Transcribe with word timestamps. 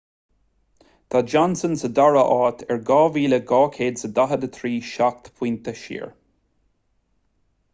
tá 1.09 1.19
johnson 1.33 1.73
sa 1.81 1.89
dara 1.99 2.23
háit 2.29 2.63
ar 2.75 2.81
2,243 2.87 4.89
seacht 4.93 5.23
bpointe 5.37 5.75
siar 5.83 6.09